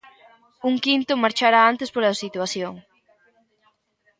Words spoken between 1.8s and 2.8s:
pola situación.